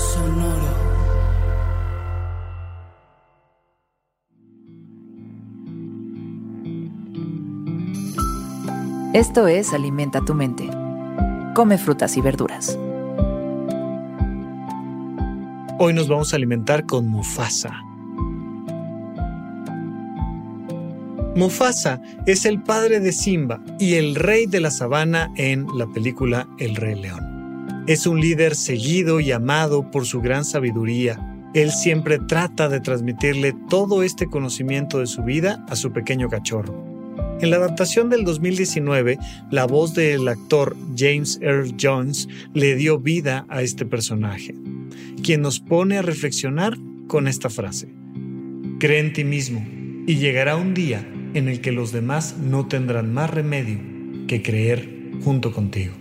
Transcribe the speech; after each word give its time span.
Sonoro. 0.00 0.80
Esto 9.12 9.46
es 9.46 9.74
Alimenta 9.74 10.24
tu 10.24 10.34
mente. 10.34 10.70
Come 11.54 11.76
frutas 11.76 12.16
y 12.16 12.22
verduras. 12.22 12.78
Hoy 15.78 15.92
nos 15.92 16.08
vamos 16.08 16.32
a 16.32 16.36
alimentar 16.36 16.86
con 16.86 17.06
Mufasa. 17.06 17.82
Mufasa 21.36 22.00
es 22.26 22.46
el 22.46 22.62
padre 22.62 23.00
de 23.00 23.12
Simba 23.12 23.62
y 23.78 23.94
el 23.94 24.14
rey 24.14 24.46
de 24.46 24.60
la 24.60 24.70
sabana 24.70 25.30
en 25.36 25.66
la 25.76 25.86
película 25.86 26.48
El 26.58 26.76
Rey 26.76 27.00
León. 27.00 27.29
Es 27.90 28.06
un 28.06 28.20
líder 28.20 28.54
seguido 28.54 29.18
y 29.18 29.32
amado 29.32 29.90
por 29.90 30.06
su 30.06 30.20
gran 30.20 30.44
sabiduría. 30.44 31.18
Él 31.54 31.72
siempre 31.72 32.20
trata 32.20 32.68
de 32.68 32.78
transmitirle 32.78 33.52
todo 33.68 34.04
este 34.04 34.26
conocimiento 34.26 35.00
de 35.00 35.08
su 35.08 35.24
vida 35.24 35.66
a 35.68 35.74
su 35.74 35.90
pequeño 35.90 36.28
cachorro. 36.28 36.72
En 37.40 37.50
la 37.50 37.56
adaptación 37.56 38.08
del 38.08 38.22
2019, 38.22 39.18
la 39.50 39.66
voz 39.66 39.92
del 39.94 40.28
actor 40.28 40.76
James 40.96 41.40
Earl 41.42 41.74
Jones 41.82 42.28
le 42.54 42.76
dio 42.76 43.00
vida 43.00 43.44
a 43.48 43.60
este 43.62 43.84
personaje, 43.84 44.54
quien 45.24 45.42
nos 45.42 45.58
pone 45.58 45.98
a 45.98 46.02
reflexionar 46.02 46.78
con 47.08 47.26
esta 47.26 47.50
frase. 47.50 47.88
Cree 48.78 49.00
en 49.00 49.12
ti 49.12 49.24
mismo 49.24 49.66
y 50.06 50.14
llegará 50.14 50.54
un 50.54 50.74
día 50.74 51.04
en 51.34 51.48
el 51.48 51.60
que 51.60 51.72
los 51.72 51.90
demás 51.90 52.36
no 52.38 52.68
tendrán 52.68 53.12
más 53.12 53.30
remedio 53.30 53.80
que 54.28 54.42
creer 54.42 55.10
junto 55.24 55.52
contigo. 55.52 55.99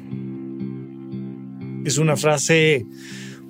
Es 1.86 1.98
una 1.98 2.16
frase 2.18 2.86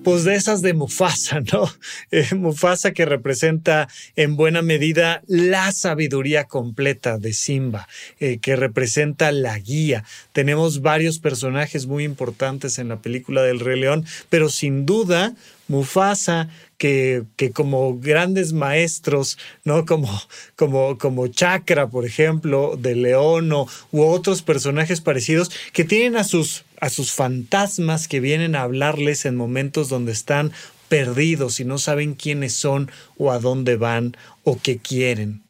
pues 0.04 0.24
de 0.24 0.36
esas 0.36 0.62
de 0.62 0.74
Mufasa, 0.74 1.42
¿no? 1.54 1.70
Eh, 2.12 2.34
Mufasa 2.36 2.92
que 2.94 3.06
representa 3.06 3.90
en 4.16 4.36
buena 4.36 4.62
medida 4.62 5.22
la 5.28 5.72
sabiduría 5.72 6.46
completa 6.46 7.18
de 7.18 7.34
Simba, 7.34 7.88
eh, 8.20 8.40
que 8.40 8.56
representa 8.56 9.32
la 9.32 9.58
guía. 9.60 10.04
Tenemos 10.32 10.82
varios 10.82 11.20
personajes 11.20 11.86
muy 11.86 12.04
importantes 12.04 12.80
en 12.80 12.90
la 12.90 13.02
película 13.02 13.44
del 13.44 13.60
Rey 13.60 13.80
León, 13.80 14.06
pero 14.30 14.50
sin 14.50 14.86
duda 14.86 15.34
Mufasa, 15.70 16.50
que, 16.78 17.24
que, 17.38 17.52
como 17.52 17.98
grandes 17.98 18.52
maestros, 18.52 19.38
¿no? 19.64 19.86
Como, 19.86 20.10
como, 20.58 20.98
como 20.98 21.28
Chakra, 21.28 21.88
por 21.88 22.06
ejemplo, 22.06 22.76
de 22.78 22.96
León 22.96 23.52
o, 23.54 23.68
u 23.92 24.02
otros 24.02 24.42
personajes 24.42 25.00
parecidos, 25.00 25.52
que 25.72 25.86
tienen 25.86 26.18
a 26.18 26.26
sus 26.26 26.66
a 26.82 26.90
sus 26.90 27.12
fantasmas 27.12 28.08
que 28.08 28.20
vienen 28.20 28.56
a 28.56 28.62
hablarles 28.62 29.26
en 29.26 29.36
momentos 29.36 29.90
donde 29.90 30.12
están 30.12 30.52
perdidos 30.88 31.60
y 31.60 31.66
no 31.66 31.78
saben 31.78 32.16
quiénes 32.16 32.54
son 32.54 32.92
o 33.18 33.32
a 33.32 33.40
dónde 33.40 33.76
van 33.76 34.18
o 34.44 34.60
qué 34.62 34.78
quieren. 34.78 35.44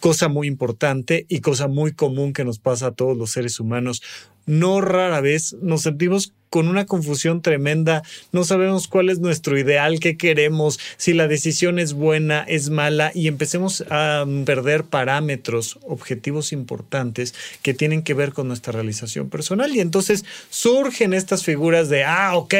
Cosa 0.00 0.28
muy 0.28 0.46
importante 0.46 1.26
y 1.28 1.40
cosa 1.40 1.66
muy 1.66 1.92
común 1.92 2.32
que 2.32 2.44
nos 2.44 2.58
pasa 2.58 2.88
a 2.88 2.92
todos 2.92 3.16
los 3.16 3.32
seres 3.32 3.58
humanos. 3.58 4.02
No 4.46 4.80
rara 4.80 5.20
vez 5.20 5.56
nos 5.60 5.82
sentimos 5.82 6.34
con 6.54 6.68
una 6.68 6.86
confusión 6.86 7.42
tremenda, 7.42 8.04
no 8.30 8.44
sabemos 8.44 8.86
cuál 8.86 9.10
es 9.10 9.18
nuestro 9.18 9.58
ideal, 9.58 9.98
qué 9.98 10.16
queremos, 10.16 10.78
si 10.96 11.12
la 11.12 11.26
decisión 11.26 11.80
es 11.80 11.94
buena, 11.94 12.44
es 12.44 12.70
mala, 12.70 13.10
y 13.12 13.26
empecemos 13.26 13.84
a 13.90 14.24
perder 14.46 14.84
parámetros, 14.84 15.80
objetivos 15.82 16.52
importantes 16.52 17.34
que 17.62 17.74
tienen 17.74 18.04
que 18.04 18.14
ver 18.14 18.32
con 18.32 18.46
nuestra 18.46 18.72
realización 18.72 19.30
personal. 19.30 19.74
Y 19.74 19.80
entonces 19.80 20.24
surgen 20.48 21.12
estas 21.12 21.42
figuras 21.42 21.88
de, 21.88 22.04
ah, 22.04 22.36
ok, 22.36 22.54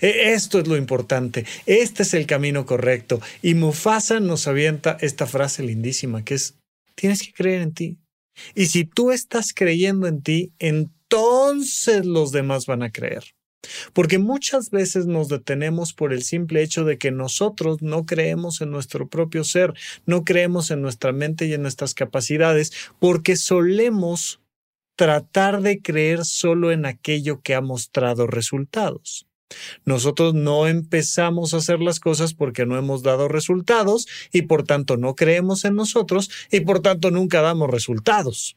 esto 0.00 0.58
es 0.58 0.68
lo 0.68 0.76
importante, 0.76 1.46
este 1.64 2.02
es 2.02 2.12
el 2.12 2.26
camino 2.26 2.66
correcto. 2.66 3.18
Y 3.40 3.54
Mufasa 3.54 4.20
nos 4.20 4.46
avienta 4.46 4.98
esta 5.00 5.26
frase 5.26 5.62
lindísima 5.62 6.22
que 6.22 6.34
es, 6.34 6.58
tienes 6.94 7.22
que 7.22 7.32
creer 7.32 7.62
en 7.62 7.72
ti. 7.72 7.96
Y 8.54 8.66
si 8.66 8.84
tú 8.84 9.10
estás 9.10 9.54
creyendo 9.54 10.06
en 10.06 10.20
ti, 10.20 10.52
entonces 10.58 12.04
los 12.04 12.30
demás 12.30 12.66
van 12.66 12.82
a 12.82 12.92
creer. 12.92 13.37
Porque 13.92 14.18
muchas 14.18 14.70
veces 14.70 15.06
nos 15.06 15.28
detenemos 15.28 15.92
por 15.92 16.12
el 16.12 16.22
simple 16.22 16.62
hecho 16.62 16.84
de 16.84 16.98
que 16.98 17.10
nosotros 17.10 17.82
no 17.82 18.06
creemos 18.06 18.60
en 18.60 18.70
nuestro 18.70 19.08
propio 19.08 19.44
ser, 19.44 19.74
no 20.06 20.24
creemos 20.24 20.70
en 20.70 20.82
nuestra 20.82 21.12
mente 21.12 21.46
y 21.46 21.54
en 21.54 21.62
nuestras 21.62 21.94
capacidades, 21.94 22.72
porque 22.98 23.36
solemos 23.36 24.40
tratar 24.96 25.62
de 25.62 25.80
creer 25.80 26.24
solo 26.24 26.72
en 26.72 26.84
aquello 26.84 27.40
que 27.40 27.54
ha 27.54 27.60
mostrado 27.60 28.26
resultados. 28.26 29.28
Nosotros 29.84 30.34
no 30.34 30.66
empezamos 30.66 31.54
a 31.54 31.58
hacer 31.58 31.80
las 31.80 32.00
cosas 32.00 32.34
porque 32.34 32.66
no 32.66 32.76
hemos 32.76 33.02
dado 33.02 33.28
resultados 33.28 34.06
y 34.32 34.42
por 34.42 34.64
tanto 34.64 34.96
no 34.96 35.14
creemos 35.14 35.64
en 35.64 35.74
nosotros 35.74 36.30
y 36.50 36.60
por 36.60 36.80
tanto 36.80 37.10
nunca 37.10 37.40
damos 37.40 37.70
resultados. 37.70 38.56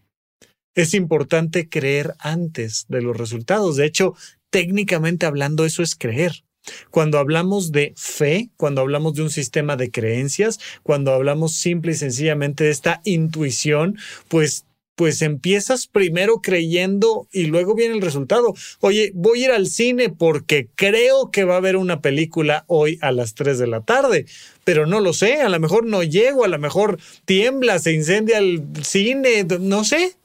Es 0.73 0.93
importante 0.93 1.69
creer 1.69 2.15
antes 2.19 2.85
de 2.87 3.01
los 3.01 3.17
resultados. 3.17 3.75
De 3.75 3.85
hecho, 3.85 4.15
técnicamente 4.51 5.25
hablando, 5.25 5.65
eso 5.65 5.81
es 5.81 5.95
creer. 5.95 6.43
Cuando 6.91 7.17
hablamos 7.17 7.71
de 7.71 7.93
fe, 7.97 8.51
cuando 8.55 8.81
hablamos 8.81 9.15
de 9.15 9.23
un 9.23 9.31
sistema 9.31 9.75
de 9.77 9.89
creencias, 9.89 10.59
cuando 10.83 11.11
hablamos 11.11 11.55
simple 11.55 11.93
y 11.93 11.95
sencillamente 11.95 12.65
de 12.65 12.69
esta 12.69 13.01
intuición, 13.03 13.97
pues 14.27 14.65
pues 14.95 15.23
empiezas 15.23 15.87
primero 15.87 16.41
creyendo 16.41 17.27
y 17.31 17.45
luego 17.45 17.73
viene 17.73 17.95
el 17.95 18.01
resultado. 18.01 18.53
Oye, 18.81 19.11
voy 19.15 19.41
a 19.41 19.45
ir 19.45 19.51
al 19.51 19.65
cine 19.65 20.09
porque 20.09 20.67
creo 20.75 21.31
que 21.31 21.43
va 21.43 21.55
a 21.55 21.57
haber 21.57 21.75
una 21.75 22.01
película 22.01 22.65
hoy 22.67 22.99
a 23.01 23.11
las 23.11 23.33
3 23.33 23.57
de 23.57 23.65
la 23.65 23.81
tarde, 23.81 24.27
pero 24.63 24.85
no 24.85 24.99
lo 24.99 25.13
sé, 25.13 25.41
a 25.41 25.49
lo 25.49 25.59
mejor 25.59 25.87
no 25.87 26.03
llego, 26.03 26.43
a 26.43 26.49
lo 26.49 26.59
mejor 26.59 26.99
tiembla, 27.25 27.79
se 27.79 27.93
incendia 27.93 28.37
el 28.37 28.63
cine, 28.83 29.43
no 29.59 29.83
sé, 29.85 30.17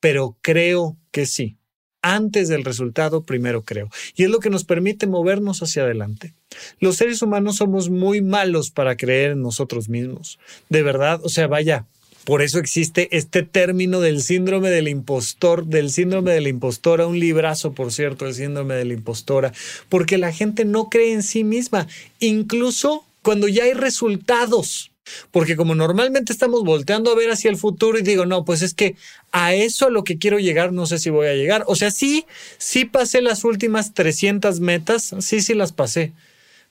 pero 0.00 0.36
creo 0.42 0.96
que 1.10 1.26
sí 1.26 1.56
antes 2.02 2.48
del 2.48 2.64
resultado, 2.64 3.22
primero 3.22 3.62
creo. 3.62 3.88
Y 4.16 4.24
es 4.24 4.30
lo 4.30 4.38
que 4.38 4.50
nos 4.50 4.64
permite 4.64 5.06
movernos 5.06 5.62
hacia 5.62 5.82
adelante. 5.82 6.34
Los 6.78 6.96
seres 6.96 7.22
humanos 7.22 7.56
somos 7.56 7.90
muy 7.90 8.22
malos 8.22 8.70
para 8.70 8.96
creer 8.96 9.32
en 9.32 9.42
nosotros 9.42 9.88
mismos. 9.88 10.38
De 10.68 10.82
verdad, 10.82 11.20
o 11.22 11.28
sea, 11.28 11.46
vaya, 11.46 11.86
por 12.24 12.42
eso 12.42 12.58
existe 12.58 13.08
este 13.16 13.42
término 13.42 14.00
del 14.00 14.22
síndrome 14.22 14.70
del 14.70 14.88
impostor, 14.88 15.66
del 15.66 15.90
síndrome 15.90 16.32
de 16.32 16.40
la 16.40 16.48
impostora, 16.48 17.06
un 17.06 17.18
librazo, 17.18 17.72
por 17.72 17.92
cierto, 17.92 18.26
el 18.26 18.34
síndrome 18.34 18.74
de 18.74 18.84
la 18.84 18.94
impostora, 18.94 19.52
porque 19.88 20.18
la 20.18 20.32
gente 20.32 20.64
no 20.64 20.88
cree 20.90 21.12
en 21.12 21.22
sí 21.22 21.44
misma, 21.44 21.86
incluso 22.18 23.04
cuando 23.22 23.48
ya 23.48 23.64
hay 23.64 23.72
resultados. 23.72 24.90
Porque 25.30 25.56
como 25.56 25.74
normalmente 25.74 26.32
estamos 26.32 26.62
volteando 26.64 27.10
a 27.10 27.14
ver 27.16 27.30
hacia 27.30 27.50
el 27.50 27.56
futuro 27.56 27.98
y 27.98 28.02
digo, 28.02 28.26
no, 28.26 28.44
pues 28.44 28.62
es 28.62 28.74
que 28.74 28.96
a 29.32 29.54
eso 29.54 29.86
a 29.86 29.90
lo 29.90 30.04
que 30.04 30.18
quiero 30.18 30.38
llegar 30.38 30.72
no 30.72 30.86
sé 30.86 30.98
si 30.98 31.10
voy 31.10 31.28
a 31.28 31.34
llegar. 31.34 31.64
O 31.66 31.76
sea, 31.76 31.90
sí, 31.90 32.26
sí 32.58 32.84
pasé 32.84 33.22
las 33.22 33.44
últimas 33.44 33.94
300 33.94 34.60
metas, 34.60 35.14
sí, 35.20 35.40
sí 35.40 35.54
las 35.54 35.72
pasé. 35.72 36.12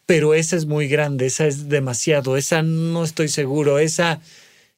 Pero 0.06 0.34
esa 0.34 0.56
es 0.56 0.66
muy 0.66 0.88
grande, 0.88 1.28
esa 1.28 1.46
es 1.46 1.70
demasiado, 1.70 2.36
esa 2.38 2.62
no 2.64 3.04
estoy 3.04 3.28
seguro, 3.28 3.80
esa... 3.80 4.22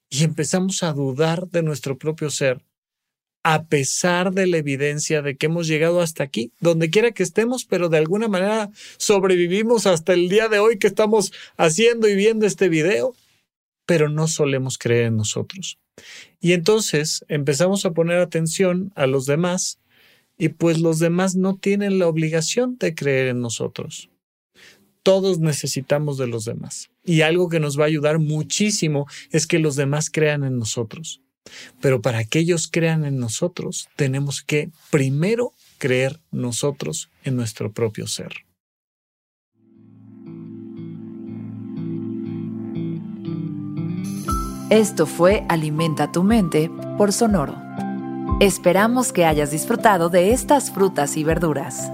Y 0.09 0.25
empezamos 0.25 0.83
a 0.83 0.91
dudar 0.91 1.47
de 1.47 1.63
nuestro 1.63 1.97
propio 1.97 2.29
ser, 2.29 2.59
a 3.43 3.63
pesar 3.63 4.33
de 4.33 4.45
la 4.45 4.57
evidencia 4.57 5.21
de 5.21 5.37
que 5.37 5.45
hemos 5.45 5.67
llegado 5.67 6.01
hasta 6.01 6.23
aquí, 6.23 6.51
donde 6.59 6.89
quiera 6.89 7.11
que 7.11 7.23
estemos, 7.23 7.63
pero 7.63 7.87
de 7.87 7.97
alguna 7.97 8.27
manera 8.27 8.69
sobrevivimos 8.97 9.87
hasta 9.87 10.13
el 10.13 10.27
día 10.27 10.49
de 10.49 10.59
hoy 10.59 10.77
que 10.77 10.87
estamos 10.87 11.31
haciendo 11.55 12.09
y 12.09 12.15
viendo 12.15 12.45
este 12.45 12.67
video 12.67 13.15
pero 13.91 14.07
no 14.07 14.29
solemos 14.29 14.77
creer 14.77 15.07
en 15.07 15.17
nosotros. 15.17 15.77
Y 16.39 16.53
entonces 16.53 17.25
empezamos 17.27 17.85
a 17.85 17.91
poner 17.91 18.19
atención 18.19 18.93
a 18.95 19.05
los 19.05 19.25
demás 19.25 19.79
y 20.37 20.47
pues 20.47 20.79
los 20.79 20.99
demás 20.99 21.35
no 21.35 21.57
tienen 21.57 21.99
la 21.99 22.07
obligación 22.07 22.77
de 22.77 22.95
creer 22.95 23.27
en 23.27 23.41
nosotros. 23.41 24.09
Todos 25.03 25.39
necesitamos 25.39 26.17
de 26.17 26.27
los 26.27 26.45
demás. 26.45 26.89
Y 27.03 27.19
algo 27.19 27.49
que 27.49 27.59
nos 27.59 27.77
va 27.77 27.83
a 27.83 27.87
ayudar 27.87 28.19
muchísimo 28.19 29.07
es 29.29 29.45
que 29.45 29.59
los 29.59 29.75
demás 29.75 30.09
crean 30.09 30.45
en 30.45 30.57
nosotros. 30.57 31.19
Pero 31.81 32.01
para 32.01 32.23
que 32.23 32.39
ellos 32.39 32.69
crean 32.71 33.03
en 33.03 33.19
nosotros, 33.19 33.89
tenemos 33.97 34.41
que 34.41 34.69
primero 34.89 35.51
creer 35.79 36.17
nosotros 36.31 37.09
en 37.25 37.35
nuestro 37.35 37.73
propio 37.73 38.07
ser. 38.07 38.31
Esto 44.71 45.05
fue 45.05 45.43
Alimenta 45.49 46.13
tu 46.13 46.23
mente 46.23 46.71
por 46.97 47.11
Sonoro. 47.11 47.57
Esperamos 48.39 49.11
que 49.11 49.25
hayas 49.25 49.51
disfrutado 49.51 50.07
de 50.07 50.31
estas 50.31 50.71
frutas 50.71 51.17
y 51.17 51.25
verduras. 51.25 51.91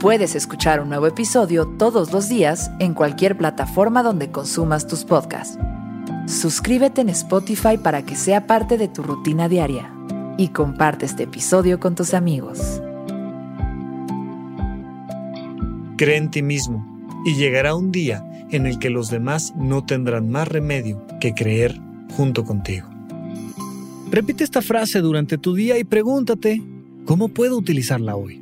Puedes 0.00 0.34
escuchar 0.34 0.80
un 0.80 0.88
nuevo 0.88 1.06
episodio 1.06 1.64
todos 1.78 2.12
los 2.12 2.28
días 2.28 2.72
en 2.80 2.94
cualquier 2.94 3.38
plataforma 3.38 4.02
donde 4.02 4.32
consumas 4.32 4.88
tus 4.88 5.04
podcasts. 5.04 5.56
Suscríbete 6.26 7.02
en 7.02 7.08
Spotify 7.10 7.78
para 7.78 8.04
que 8.04 8.16
sea 8.16 8.48
parte 8.48 8.78
de 8.78 8.88
tu 8.88 9.04
rutina 9.04 9.48
diaria 9.48 9.88
y 10.36 10.48
comparte 10.48 11.06
este 11.06 11.22
episodio 11.22 11.78
con 11.78 11.94
tus 11.94 12.14
amigos. 12.14 12.82
Cree 15.96 16.16
en 16.16 16.32
ti 16.32 16.42
mismo 16.42 16.84
y 17.24 17.36
llegará 17.36 17.76
un 17.76 17.92
día 17.92 18.26
en 18.50 18.66
el 18.66 18.80
que 18.80 18.90
los 18.90 19.08
demás 19.08 19.54
no 19.54 19.84
tendrán 19.84 20.28
más 20.30 20.48
remedio 20.48 21.00
que 21.20 21.32
creer 21.32 21.80
junto 22.16 22.44
contigo. 22.44 22.88
Repite 24.10 24.44
esta 24.44 24.60
frase 24.60 25.00
durante 25.00 25.38
tu 25.38 25.54
día 25.54 25.78
y 25.78 25.84
pregúntate, 25.84 26.62
¿cómo 27.06 27.28
puedo 27.28 27.56
utilizarla 27.56 28.14
hoy? 28.14 28.41